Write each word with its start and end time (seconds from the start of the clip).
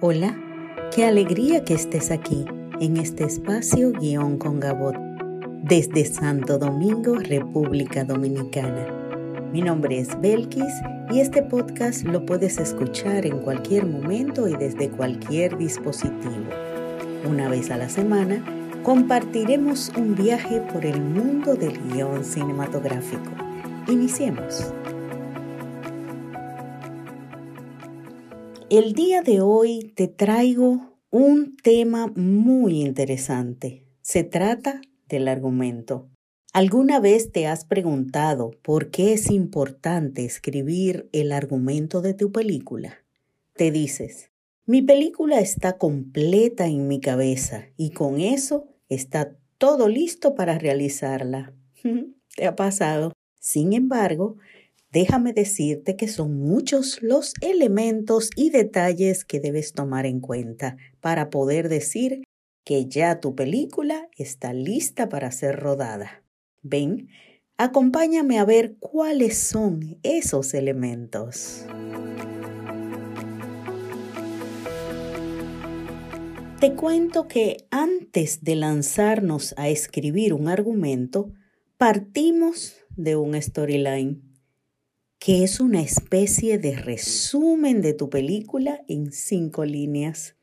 Hola, 0.00 0.36
qué 0.92 1.04
alegría 1.04 1.64
que 1.64 1.74
estés 1.74 2.10
aquí 2.10 2.44
en 2.80 2.96
este 2.96 3.24
espacio 3.24 3.92
guion 3.92 4.38
con 4.38 4.58
Gabot 4.58 4.96
desde 5.62 6.04
Santo 6.04 6.58
Domingo, 6.58 7.14
República 7.14 8.04
Dominicana. 8.04 8.88
Mi 9.52 9.62
nombre 9.62 10.00
es 10.00 10.20
Belkis 10.20 10.74
y 11.12 11.20
este 11.20 11.42
podcast 11.44 12.02
lo 12.02 12.26
puedes 12.26 12.58
escuchar 12.58 13.24
en 13.24 13.38
cualquier 13.38 13.86
momento 13.86 14.48
y 14.48 14.56
desde 14.56 14.90
cualquier 14.90 15.56
dispositivo. 15.56 16.50
Una 17.24 17.48
vez 17.48 17.70
a 17.70 17.76
la 17.76 17.88
semana 17.88 18.44
compartiremos 18.82 19.92
un 19.96 20.16
viaje 20.16 20.60
por 20.72 20.84
el 20.84 21.00
mundo 21.00 21.54
del 21.54 21.78
guion 21.88 22.24
cinematográfico. 22.24 23.30
Iniciemos. 23.86 24.74
El 28.76 28.92
día 28.92 29.22
de 29.22 29.40
hoy 29.40 29.92
te 29.94 30.08
traigo 30.08 30.98
un 31.08 31.56
tema 31.56 32.08
muy 32.16 32.82
interesante. 32.82 33.86
Se 34.00 34.24
trata 34.24 34.80
del 35.08 35.28
argumento. 35.28 36.10
¿Alguna 36.52 36.98
vez 36.98 37.30
te 37.30 37.46
has 37.46 37.64
preguntado 37.64 38.50
por 38.62 38.90
qué 38.90 39.12
es 39.12 39.30
importante 39.30 40.24
escribir 40.24 41.08
el 41.12 41.30
argumento 41.30 42.02
de 42.02 42.14
tu 42.14 42.32
película? 42.32 43.04
Te 43.54 43.70
dices, 43.70 44.32
mi 44.66 44.82
película 44.82 45.38
está 45.38 45.78
completa 45.78 46.66
en 46.66 46.88
mi 46.88 46.98
cabeza 46.98 47.66
y 47.76 47.90
con 47.90 48.20
eso 48.20 48.66
está 48.88 49.36
todo 49.56 49.86
listo 49.86 50.34
para 50.34 50.58
realizarla. 50.58 51.54
¿Te 52.36 52.44
ha 52.44 52.56
pasado? 52.56 53.12
Sin 53.38 53.72
embargo, 53.72 54.36
déjame 54.94 55.32
decirte 55.32 55.96
que 55.96 56.06
son 56.06 56.38
muchos 56.38 57.02
los 57.02 57.34
elementos 57.40 58.30
y 58.36 58.50
detalles 58.50 59.24
que 59.24 59.40
debes 59.40 59.72
tomar 59.72 60.06
en 60.06 60.20
cuenta 60.20 60.76
para 61.00 61.30
poder 61.30 61.68
decir 61.68 62.22
que 62.64 62.86
ya 62.86 63.18
tu 63.18 63.34
película 63.34 64.08
está 64.16 64.52
lista 64.52 65.08
para 65.08 65.32
ser 65.32 65.56
rodada. 65.56 66.22
Ven, 66.62 67.08
acompáñame 67.58 68.38
a 68.38 68.44
ver 68.44 68.76
cuáles 68.78 69.36
son 69.36 69.98
esos 70.04 70.54
elementos. 70.54 71.66
Te 76.60 76.72
cuento 76.74 77.26
que 77.26 77.56
antes 77.70 78.44
de 78.44 78.54
lanzarnos 78.54 79.54
a 79.58 79.68
escribir 79.68 80.32
un 80.32 80.46
argumento, 80.46 81.32
partimos 81.78 82.76
de 82.96 83.16
un 83.16 83.34
storyline 83.42 84.33
que 85.24 85.42
es 85.42 85.58
una 85.58 85.80
especie 85.80 86.58
de 86.58 86.76
resumen 86.76 87.80
de 87.80 87.94
tu 87.94 88.10
película 88.10 88.84
en 88.88 89.10
cinco 89.10 89.64
líneas. 89.64 90.36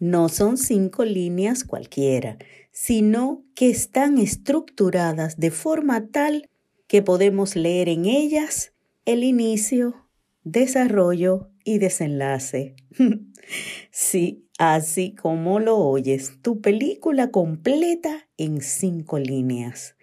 No 0.00 0.28
son 0.28 0.58
cinco 0.58 1.04
líneas 1.04 1.62
cualquiera, 1.62 2.36
sino 2.72 3.44
que 3.54 3.70
están 3.70 4.18
estructuradas 4.18 5.36
de 5.38 5.52
forma 5.52 6.08
tal 6.08 6.50
que 6.88 7.02
podemos 7.02 7.54
leer 7.54 7.88
en 7.88 8.04
ellas 8.06 8.72
el 9.04 9.22
inicio, 9.22 10.08
desarrollo 10.42 11.48
y 11.62 11.78
desenlace. 11.78 12.74
sí, 13.92 14.48
así 14.58 15.14
como 15.14 15.60
lo 15.60 15.78
oyes, 15.78 16.42
tu 16.42 16.60
película 16.60 17.30
completa 17.30 18.28
en 18.36 18.60
cinco 18.60 19.20
líneas. 19.20 19.94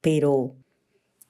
Pero 0.00 0.56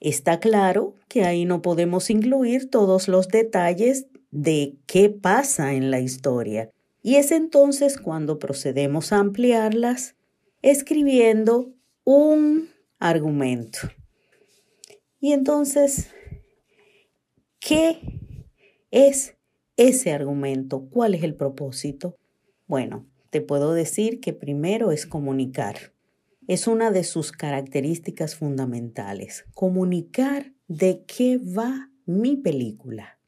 Está 0.05 0.39
claro 0.39 0.93
que 1.07 1.23
ahí 1.23 1.45
no 1.45 1.63
podemos 1.63 2.11
incluir 2.11 2.69
todos 2.69 3.07
los 3.07 3.27
detalles 3.27 4.05
de 4.29 4.77
qué 4.85 5.09
pasa 5.09 5.73
en 5.73 5.89
la 5.89 5.99
historia. 5.99 6.69
Y 7.01 7.15
es 7.15 7.31
entonces 7.31 7.97
cuando 7.97 8.37
procedemos 8.37 9.11
a 9.11 9.17
ampliarlas 9.17 10.13
escribiendo 10.61 11.73
un 12.03 12.69
argumento. 12.99 13.79
Y 15.19 15.33
entonces, 15.33 16.11
¿qué 17.59 17.97
es 18.91 19.33
ese 19.75 20.13
argumento? 20.13 20.87
¿Cuál 20.91 21.15
es 21.15 21.23
el 21.23 21.33
propósito? 21.33 22.15
Bueno, 22.67 23.07
te 23.31 23.41
puedo 23.41 23.73
decir 23.73 24.19
que 24.19 24.33
primero 24.33 24.91
es 24.91 25.07
comunicar 25.07 25.94
es 26.47 26.67
una 26.67 26.91
de 26.91 27.03
sus 27.03 27.31
características 27.31 28.35
fundamentales, 28.35 29.45
comunicar 29.53 30.53
de 30.67 31.03
qué 31.05 31.37
va 31.37 31.89
mi 32.05 32.35
película. 32.37 33.19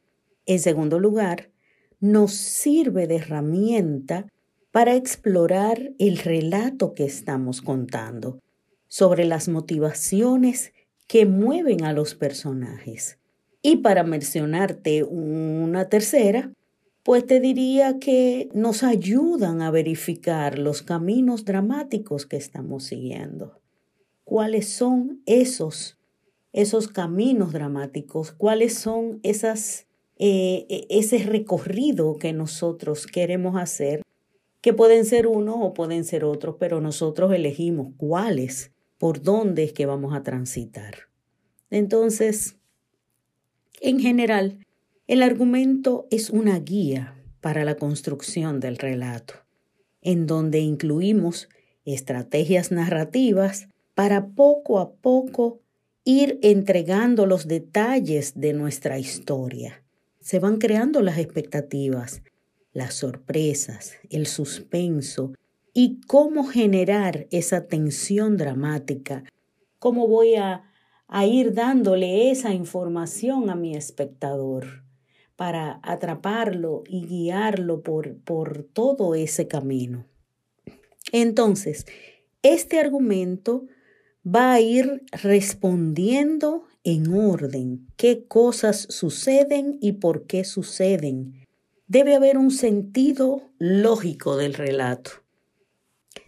En 0.46 0.60
segundo 0.60 1.00
lugar, 1.00 1.52
nos 2.00 2.34
sirve 2.34 3.08
de 3.08 3.16
herramienta 3.18 4.28
para 4.72 4.96
explorar 4.96 5.92
el 5.98 6.20
relato 6.20 6.94
que 6.94 7.06
estamos 7.06 7.62
contando, 7.62 8.40
sobre 8.88 9.26
las 9.26 9.48
motivaciones 9.48 10.74
que 11.08 11.26
mueven 11.26 11.84
a 11.84 11.94
los 11.94 12.16
personajes. 12.16 13.18
Y 13.62 13.78
para 13.78 14.04
mencionarte 14.04 15.04
una 15.04 15.90
tercera, 15.90 16.52
pues 17.07 17.25
te 17.25 17.40
diría 17.40 18.00
que 18.00 18.50
nos 18.53 18.84
ayudan 18.84 19.62
a 19.62 19.72
verificar 19.72 20.59
los 20.59 20.81
caminos 20.81 21.45
dramáticos 21.45 22.25
que 22.25 22.35
estamos 22.35 22.84
siguiendo. 22.84 23.62
¿Cuáles 24.25 24.68
son 24.68 25.22
esos, 25.25 25.97
esos 26.51 26.90
caminos 26.90 27.53
dramáticos? 27.53 28.34
¿Cuáles 28.34 28.73
son 28.73 29.22
esas, 29.23 29.88
eh, 30.18 30.66
e, 30.68 30.85
ese 30.90 31.19
recorrido 31.19 32.18
que 32.18 32.34
nosotros 32.34 33.07
queremos 33.07 33.56
hacer? 33.56 34.01
Que 34.59 34.74
pueden 34.74 35.06
ser 35.06 35.28
uno 35.28 35.63
o 35.63 35.74
pueden 35.74 36.03
ser 36.03 36.25
otros, 36.25 36.57
pero 36.59 36.81
nosotros 36.81 37.31
elegimos 37.31 37.94
cuáles, 37.95 38.74
por 38.97 39.22
dónde 39.24 39.63
es 39.63 39.72
que 39.72 39.85
vamos 39.85 40.13
a 40.13 40.24
transitar. 40.24 41.07
Entonces, 41.69 42.57
en 43.79 44.01
general, 44.01 44.67
el 45.07 45.23
argumento 45.23 46.06
es 46.12 46.29
una 46.29 46.59
guía 46.59 47.16
para 47.40 47.63
la 47.63 47.75
construcción 47.75 48.59
del 48.59 48.78
relato, 48.78 49.35
en 50.01 50.28
donde 50.28 50.59
incluimos 50.59 51.47
estrategias 51.85 52.73
narrativas 52.73 53.69
para 53.95 54.28
poco 54.28 54.79
a 54.79 54.91
poco 54.91 55.62
ir 56.03 56.40
entregando 56.41 57.25
los 57.25 57.47
detalles 57.47 58.34
de 58.35 58.51
nuestra 58.51 59.00
historia. 59.00 59.81
Se 60.19 60.40
van 60.40 60.57
creando 60.57 61.01
las 61.01 61.18
expectativas, 61.18 62.22
las 62.74 62.94
sorpresas, 62.94 63.94
el 64.09 64.28
suspenso 64.28 65.34
y 65.74 66.01
cómo 66.06 66.44
generar 66.44 67.28
esa 67.31 67.66
tensión 67.68 68.35
dramática, 68.35 69.24
cómo 69.79 70.09
voy 70.09 70.35
a, 70.35 70.63
ir 71.25 71.53
dándole 71.53 72.29
esa 72.29 72.53
información 72.53 73.50
a 73.50 73.56
mi 73.56 73.74
espectador 73.74 74.87
para 75.38 75.80
atraparlo 75.84 76.84
y 76.90 77.06
guiarlo 77.06 77.81
por, 77.81 78.18
por 78.18 78.64
todo 78.64 79.16
ese 79.16 79.48
camino. 79.48 80.06
Entonces, 81.14 81.86
este 82.42 82.80
argumento 82.80 83.66
va 84.25 84.52
a 84.52 84.59
ir 84.59 85.03
respondiendo 85.12 86.64
en 86.84 87.14
orden 87.14 87.88
qué 87.96 88.25
cosas 88.25 88.88
suceden 88.90 89.78
y 89.80 89.94
por 89.94 90.25
qué 90.25 90.44
suceden. 90.44 91.46
Debe 91.88 92.16
haber 92.16 92.38
un 92.38 92.52
sentido 92.52 93.44
lógico 93.59 94.36
del 94.36 94.56
relato. 94.56 95.12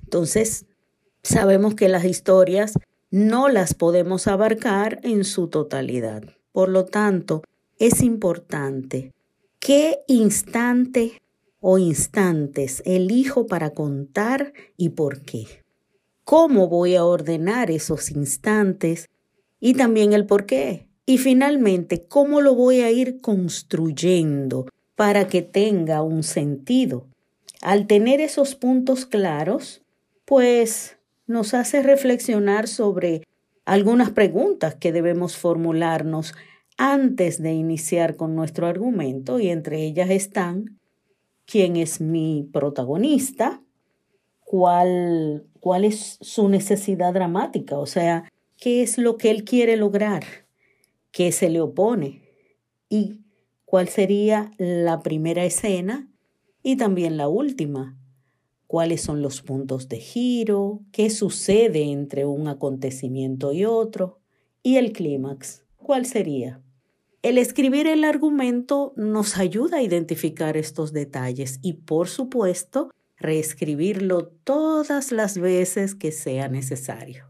Entonces, 0.04 0.66
sabemos 1.24 1.76
que 1.76 1.90
las 1.90 2.06
historias 2.06 2.74
no 3.12 3.50
las 3.50 3.74
podemos 3.74 4.28
abarcar 4.28 5.00
en 5.04 5.24
su 5.24 5.48
totalidad. 5.48 6.24
Por 6.52 6.70
lo 6.70 6.86
tanto, 6.86 7.42
es 7.80 8.04
importante. 8.04 9.14
¿Qué 9.60 10.02
instante 10.08 11.22
o 11.62 11.78
instantes 11.78 12.84
elijo 12.86 13.48
para 13.48 13.72
contar 13.72 14.54
y 14.78 14.90
por 14.90 15.22
qué? 15.22 15.46
¿Cómo 16.26 16.68
voy 16.68 16.96
a 16.96 17.06
ordenar 17.06 17.72
esos 17.72 18.12
instantes? 18.12 19.10
Y 19.60 19.74
también 19.74 20.14
el 20.14 20.26
por 20.26 20.46
qué. 20.46 20.88
Y 21.06 21.18
finalmente, 21.18 22.06
¿cómo 22.06 22.42
lo 22.42 22.54
voy 22.54 22.82
a 22.82 22.92
ir 22.92 23.20
construyendo 23.20 24.68
para 24.96 25.28
que 25.28 25.42
tenga 25.42 26.04
un 26.04 26.24
sentido? 26.24 27.08
Al 27.62 27.88
tener 27.88 28.22
esos 28.22 28.56
puntos 28.56 29.06
claros, 29.06 29.82
pues 30.26 30.98
nos 31.28 31.54
hace 31.54 31.82
reflexionar 31.82 32.68
sobre 32.68 33.24
algunas 33.66 34.12
preguntas 34.12 34.76
que 34.76 34.92
debemos 34.92 35.38
formularnos 35.38 36.34
antes 36.82 37.42
de 37.44 37.52
iniciar 37.52 38.16
con 38.16 38.36
nuestro 38.36 38.66
argumento 38.66 39.42
y 39.42 39.50
entre 39.50 39.84
ellas 39.84 40.10
están 40.10 40.80
quién 41.46 41.76
es 41.76 42.00
mi 42.00 42.50
protagonista, 42.54 43.62
cuál, 44.40 45.46
cuál 45.60 45.84
es 45.84 46.18
su 46.22 46.48
necesidad 46.48 47.14
dramática, 47.14 47.78
o 47.78 47.86
sea, 47.86 48.32
qué 48.56 48.82
es 48.82 48.98
lo 48.98 49.18
que 49.18 49.30
él 49.30 49.44
quiere 49.44 49.76
lograr, 49.76 50.24
qué 51.12 51.34
se 51.34 51.50
le 51.50 51.60
opone 51.60 52.22
y 52.88 53.20
cuál 53.66 53.90
sería 53.90 54.52
la 54.58 55.02
primera 55.02 55.44
escena 55.44 56.10
Y 56.64 56.78
también 56.78 57.18
la 57.18 57.28
última, 57.28 57.98
cuáles 58.68 59.02
son 59.02 59.22
los 59.22 59.42
puntos 59.42 59.90
de 59.90 59.98
giro, 59.98 60.82
qué 60.94 61.10
sucede 61.10 61.92
entre 61.92 62.26
un 62.26 62.48
acontecimiento 62.48 63.52
y 63.52 63.66
otro, 63.66 64.20
y 64.64 64.78
el 64.78 64.94
clímax, 64.94 65.64
¿cuál 65.78 66.06
sería? 66.06 66.62
El 67.22 67.38
escribir 67.38 67.86
el 67.88 68.06
argumento 68.06 68.94
nos 68.96 69.38
ayuda 69.38 69.78
a 69.78 69.82
identificar 69.82 70.56
estos 70.56 70.94
detalles 70.94 71.60
y, 71.62 71.74
por 71.74 72.08
supuesto, 72.08 72.92
reescribirlo 73.18 74.28
todas 74.46 75.12
las 75.12 75.38
veces 75.38 75.96
que 75.96 76.14
sea 76.14 76.48
necesario. 76.48 77.26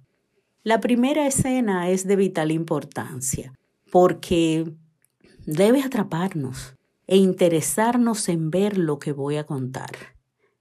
La 0.63 0.79
primera 0.79 1.25
escena 1.25 1.89
es 1.89 2.05
de 2.05 2.15
vital 2.15 2.51
importancia 2.51 3.53
porque 3.91 4.71
debe 5.47 5.81
atraparnos 5.81 6.75
e 7.07 7.17
interesarnos 7.17 8.29
en 8.29 8.51
ver 8.51 8.77
lo 8.77 8.99
que 8.99 9.11
voy 9.11 9.37
a 9.37 9.45
contar. 9.45 9.89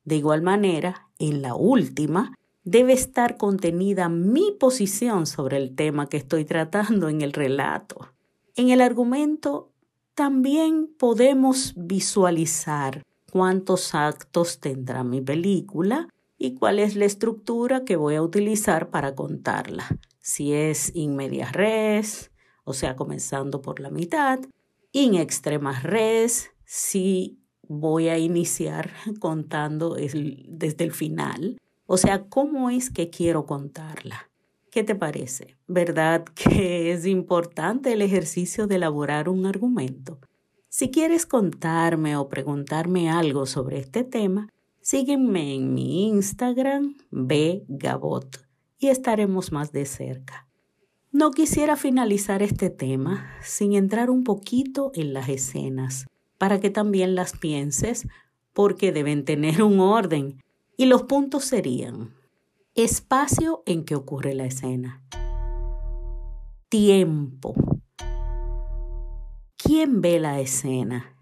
De 0.04 0.16
igual 0.16 0.40
manera, 0.40 1.08
en 1.18 1.42
la 1.42 1.54
última, 1.54 2.34
debe 2.64 2.94
estar 2.94 3.36
contenida 3.36 4.08
mi 4.08 4.56
posición 4.58 5.26
sobre 5.26 5.58
el 5.58 5.74
tema 5.74 6.08
que 6.08 6.16
estoy 6.16 6.46
tratando 6.46 7.10
en 7.10 7.20
el 7.20 7.34
relato. 7.34 8.08
En 8.58 8.70
el 8.70 8.80
argumento 8.80 9.70
también 10.16 10.92
podemos 10.98 11.74
visualizar 11.76 13.04
cuántos 13.30 13.94
actos 13.94 14.58
tendrá 14.58 15.04
mi 15.04 15.20
película 15.20 16.08
y 16.38 16.56
cuál 16.56 16.80
es 16.80 16.96
la 16.96 17.04
estructura 17.04 17.84
que 17.84 17.94
voy 17.94 18.16
a 18.16 18.22
utilizar 18.22 18.90
para 18.90 19.14
contarla. 19.14 19.84
Si 20.18 20.54
es 20.54 20.90
in 20.96 21.14
media 21.14 21.52
res, 21.52 22.32
o 22.64 22.72
sea, 22.72 22.96
comenzando 22.96 23.62
por 23.62 23.78
la 23.78 23.90
mitad, 23.90 24.40
in 24.90 25.14
extremas 25.14 25.84
res, 25.84 26.50
si 26.64 27.38
voy 27.62 28.08
a 28.08 28.18
iniciar 28.18 28.90
contando 29.20 29.94
desde 29.94 30.82
el 30.82 30.90
final. 30.90 31.60
O 31.86 31.96
sea, 31.96 32.24
¿cómo 32.24 32.70
es 32.70 32.90
que 32.90 33.08
quiero 33.08 33.46
contarla? 33.46 34.27
¿Qué 34.70 34.84
te 34.84 34.94
parece? 34.94 35.56
¿Verdad 35.66 36.24
que 36.34 36.92
es 36.92 37.06
importante 37.06 37.92
el 37.92 38.02
ejercicio 38.02 38.66
de 38.66 38.76
elaborar 38.76 39.28
un 39.28 39.46
argumento? 39.46 40.18
Si 40.68 40.90
quieres 40.90 41.26
contarme 41.26 42.16
o 42.16 42.28
preguntarme 42.28 43.10
algo 43.10 43.46
sobre 43.46 43.78
este 43.78 44.04
tema, 44.04 44.48
sígueme 44.80 45.54
en 45.54 45.72
mi 45.74 46.08
Instagram, 46.08 46.96
bgabot, 47.10 48.46
y 48.78 48.88
estaremos 48.88 49.50
más 49.50 49.72
de 49.72 49.86
cerca. 49.86 50.46
No 51.10 51.30
quisiera 51.30 51.76
finalizar 51.76 52.42
este 52.42 52.68
tema 52.68 53.30
sin 53.42 53.72
entrar 53.72 54.10
un 54.10 54.24
poquito 54.24 54.92
en 54.94 55.14
las 55.14 55.30
escenas 55.30 56.06
para 56.36 56.60
que 56.60 56.70
también 56.70 57.14
las 57.14 57.36
pienses 57.36 58.06
porque 58.52 58.92
deben 58.92 59.24
tener 59.24 59.62
un 59.62 59.80
orden. 59.80 60.42
Y 60.76 60.86
los 60.86 61.04
puntos 61.04 61.44
serían 61.44 62.14
espacio 62.84 63.62
en 63.66 63.84
que 63.84 63.94
ocurre 63.94 64.34
la 64.34 64.44
escena, 64.46 65.02
tiempo, 66.68 67.54
quién 69.56 70.00
ve 70.00 70.20
la 70.20 70.40
escena, 70.40 71.16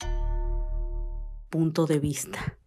punto 1.50 1.86
de 1.86 1.98
vista, 1.98 2.58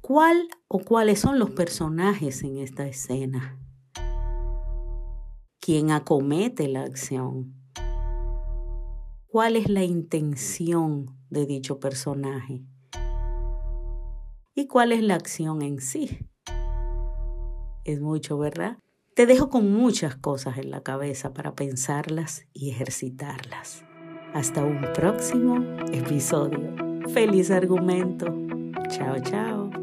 cuál 0.00 0.48
o 0.68 0.78
cuáles 0.78 1.20
son 1.20 1.38
los 1.38 1.50
personajes 1.50 2.42
en 2.42 2.58
esta 2.58 2.86
escena, 2.86 3.58
quién 5.60 5.90
acomete 5.90 6.68
la 6.68 6.82
acción 6.82 7.60
cuál 9.30 9.54
es 9.54 9.68
la 9.68 9.84
intención 9.84 11.16
de 11.30 11.46
dicho 11.46 11.78
personaje 11.78 12.64
y 14.56 14.66
cuál 14.66 14.90
es 14.90 15.04
la 15.04 15.14
acción 15.14 15.62
en 15.62 15.80
sí. 15.80 16.18
Es 17.90 18.00
mucho, 18.00 18.38
¿verdad? 18.38 18.78
Te 19.16 19.26
dejo 19.26 19.50
con 19.50 19.72
muchas 19.72 20.14
cosas 20.14 20.58
en 20.58 20.70
la 20.70 20.84
cabeza 20.84 21.34
para 21.34 21.56
pensarlas 21.56 22.46
y 22.52 22.70
ejercitarlas. 22.70 23.84
Hasta 24.32 24.64
un 24.64 24.80
próximo 24.94 25.56
episodio. 25.92 26.72
Feliz 27.12 27.50
argumento. 27.50 28.26
Chao, 28.90 29.16
chao. 29.20 29.79